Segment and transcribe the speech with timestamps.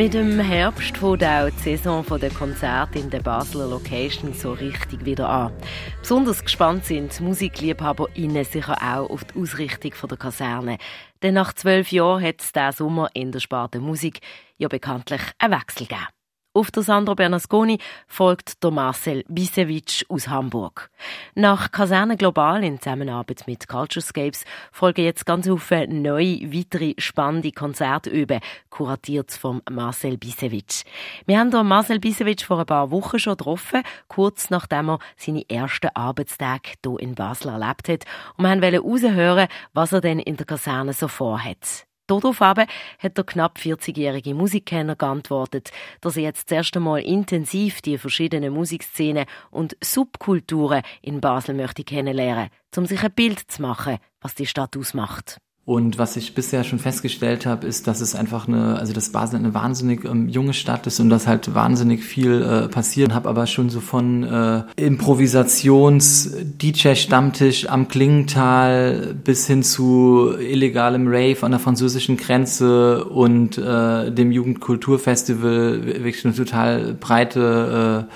[0.00, 5.04] Mit dem Herbst fängt auch die Saison der Konzerte in der Basler Location so richtig
[5.04, 5.52] wieder an.
[6.00, 10.78] Besonders gespannt sind MusikliebhaberInnen sicher auch auf die Ausrichtung der Kaserne.
[11.22, 14.20] Denn nach zwölf Jahren hat es diesen Sommer in der Sparte Musik
[14.56, 16.19] ja bekanntlich einen Wechsel gegeben.
[16.52, 17.78] Auf der Sandro Bernasconi
[18.08, 20.90] folgt der Marcel Bisewitsch aus Hamburg.
[21.36, 28.40] Nach Kaserne Global in Zusammenarbeit mit Culturescapes folgen jetzt ganz viele neue, weitere spannende Konzerte
[28.68, 30.82] kuratiert vom Marcel Bisewitsch.
[31.24, 35.48] Wir haben den Marcel Bisewitsch vor ein paar Wochen schon getroffen, kurz nachdem er seine
[35.48, 38.04] ersten Arbeitstage hier in Basel erlebt hat.
[38.36, 41.86] Und wir wollten heraushören, was er denn in der Kaserne so vorhat.
[42.10, 42.66] Darauf hat
[43.16, 49.26] der knapp 40-jährige Musikkenner geantwortet, dass er jetzt das erste Mal intensiv die verschiedenen Musikszenen
[49.52, 54.76] und Subkulturen in Basel möchte kennenlernen, um sich ein Bild zu machen, was die Stadt
[54.76, 55.38] ausmacht.
[55.70, 59.38] Und was ich bisher schon festgestellt habe, ist, dass es einfach eine, also dass Basel
[59.38, 63.14] eine wahnsinnig ähm, junge Stadt ist und dass halt wahnsinnig viel äh, passiert.
[63.14, 71.52] Habe aber schon so von äh, Improvisations-DJ-Stammtisch am Klingental bis hin zu illegalem Rave an
[71.52, 78.12] der französischen Grenze und äh, dem Jugendkulturfestival wirklich eine total breite äh,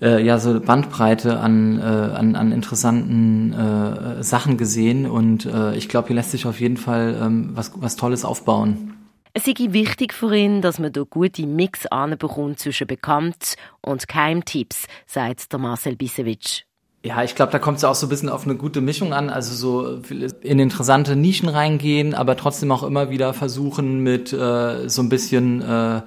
[0.00, 5.88] äh, ja so Bandbreite an, äh, an, an interessanten äh, Sachen gesehen und äh, ich
[5.88, 8.94] glaube, hier lässt sich auf jeden Fall ähm, was, was Tolles aufbauen.
[9.36, 14.86] Es ist wichtig für ihn, dass man da gute Mix anbekommt zwischen Bekannt- und Keimtipps,
[15.06, 16.62] sagt der Marcel Bisewitsch.
[17.04, 19.28] Ja, ich glaube, da kommt es auch so ein bisschen auf eine gute Mischung an,
[19.28, 20.00] also so
[20.40, 25.60] in interessante Nischen reingehen, aber trotzdem auch immer wieder versuchen mit äh, so ein bisschen
[25.60, 26.00] äh,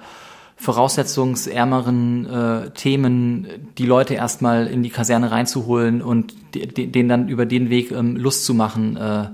[0.58, 3.46] voraussetzungsärmeren äh, Themen
[3.78, 8.44] die Leute erstmal in die Kaserne reinzuholen und denen dann über den Weg ähm, Lust
[8.44, 8.96] zu machen.
[8.96, 9.28] Äh,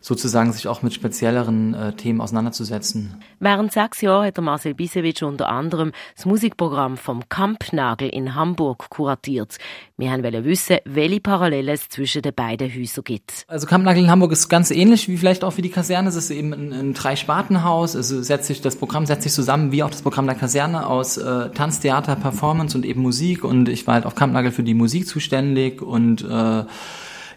[0.00, 3.22] sozusagen sich auch mit spezielleren äh, Themen auseinanderzusetzen.
[3.40, 8.90] Während sechs Jahren hat der Marcel Bisewitsch unter anderem das Musikprogramm vom Kampnagel in Hamburg
[8.90, 9.58] kuratiert.
[9.96, 13.44] Wir wollen wissen, welche Parallelen es zwischen den beiden Häusern gibt.
[13.48, 16.08] Also Kampnagel in Hamburg ist ganz ähnlich wie vielleicht auch wie die Kaserne.
[16.08, 17.96] Es ist eben ein, ein Drei-Spartenhaus.
[17.96, 21.16] Also setzt sich, das Programm setzt sich zusammen wie auch das Programm der Kaserne aus
[21.16, 23.44] äh, Tanz, Theater, Performance und eben Musik.
[23.44, 26.64] Und ich war halt auf Kampnagel für die Musik zuständig und äh,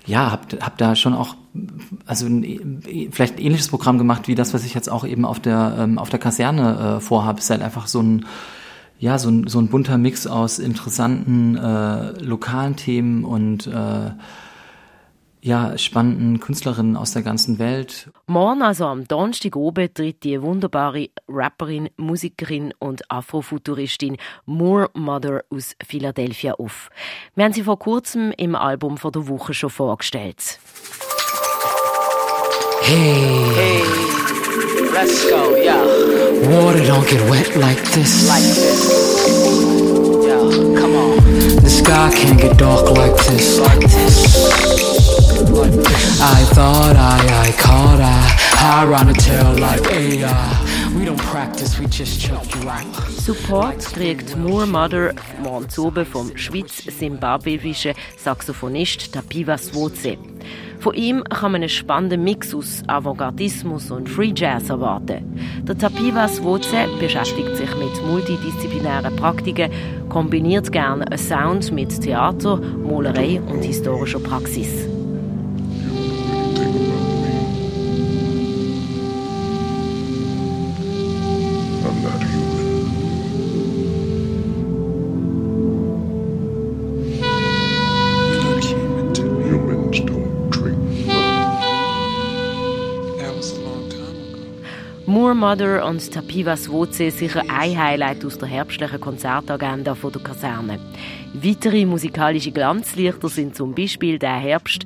[0.05, 1.35] ja, hab, hab da schon auch
[2.05, 5.39] also ein, vielleicht ein ähnliches Programm gemacht wie das, was ich jetzt auch eben auf
[5.39, 7.39] der ähm, auf der Kaserne äh, vorhabe.
[7.39, 8.25] Es ist halt einfach so ein
[8.99, 14.11] ja so ein, so ein bunter Mix aus interessanten äh, lokalen Themen und äh,
[15.41, 18.11] ja, spannenden Künstlerinnen aus der ganzen Welt.
[18.27, 25.75] Morgen, also am Donnerstag oben, tritt die wunderbare Rapperin, Musikerin und Afrofuturistin Moore Mother aus
[25.83, 26.89] Philadelphia auf.
[27.35, 30.59] Wir haben sie vor kurzem im Album von der Woche schon vorgestellt.
[32.83, 33.83] Hey, hey,
[34.93, 35.81] let's go, yeah.
[36.49, 38.27] Water don't get wet like this.
[38.27, 39.27] Like this.
[40.25, 41.17] Yeah, come on.
[41.63, 43.59] The sky can't get dark like this.
[43.59, 44.30] Like this.
[45.73, 50.93] I thought I, I caught I, I run a tail like AI.
[50.97, 52.83] We don't practice, we just choke you out.
[53.09, 60.17] Support kriegt Moore Mother morgen oben vom schweiz-simbabwischen Saxophonist Tapiwa Swoze.
[60.81, 65.39] Von ihm kann man einen spannenden Mix aus Avantgardismus und Free Jazz erwarten.
[65.63, 69.71] Der Tapiwa Swoze beschäftigt sich mit multidisziplinären Praktiken,
[70.09, 74.90] kombiniert gerne einen Sound mit Theater, Malerei und historischer Praxis.
[95.11, 100.79] Moore Mother und Tapiva Swoze sicher ein Highlight aus der herbstlichen Konzertagenda der Kaserne.
[101.33, 104.85] Weitere musikalische Glanzlichter sind zum Beispiel der Herbst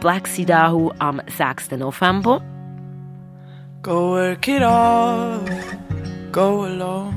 [0.00, 1.72] Black Sidahu am 6.
[1.72, 2.40] November.
[3.82, 5.42] Go work it off,
[6.32, 7.14] go alone.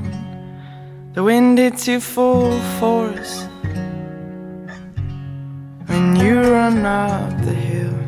[1.14, 3.48] The wind hits you full force
[5.86, 7.99] when you run up the hill.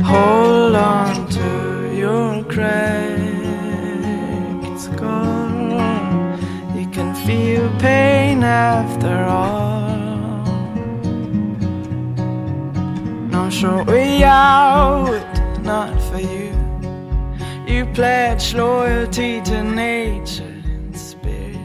[0.00, 3.20] Hold on to your cracked
[4.80, 5.50] skull.
[6.74, 10.44] You can feel pain after all.
[13.30, 16.52] No short way out, not for you.
[17.66, 21.58] You pledge loyalty to nature and spirit,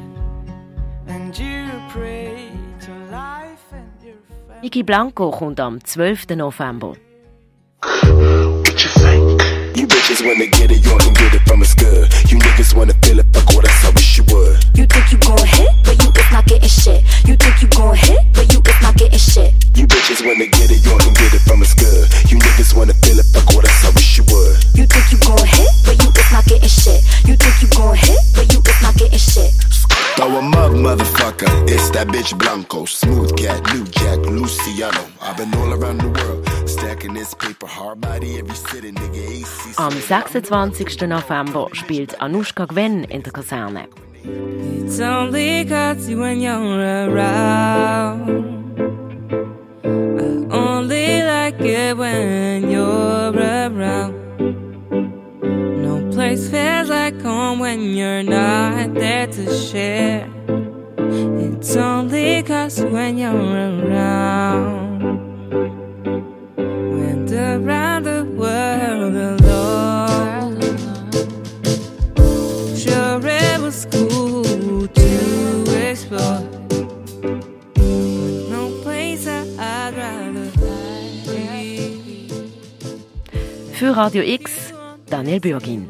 [1.08, 2.52] and you pray
[2.82, 4.62] to life and your family.
[4.62, 6.36] Niki Blanco kommt am 12.
[6.36, 7.07] November.
[8.18, 9.78] What you think?
[9.78, 12.12] You bitches wanna get it, you can get it from us good.
[12.32, 14.58] You niggas wanna feel it, fuck what I wish you would.
[14.74, 17.04] You think you gon' hit, but you is not getting shit.
[17.28, 18.97] You think you gon' hit, but you is not
[31.38, 31.70] motherfucker.
[31.70, 32.86] It's that bitch Blanco.
[32.86, 35.08] Smooth cat, New Jack, Luciano.
[35.22, 36.70] I've been all around the world.
[36.70, 39.80] Stacking this paper, hard body every city, nigga.
[39.80, 39.92] Am
[40.42, 41.02] 26.
[41.02, 43.88] November spielt Anushka Gwen in der Kaserne.
[44.24, 48.30] It's only cause you when you're around.
[49.84, 54.14] I only like it when you're around.
[55.82, 60.37] No place feels like home when you're not there to share.
[61.60, 65.02] It's only cause when you're around.
[66.56, 70.62] Went around the world alone.
[72.78, 76.46] Sure, it was cool to explore.
[78.52, 82.30] No place I'd rather be.
[83.74, 84.74] Für Radio X,
[85.10, 85.90] Daniel Bürgin.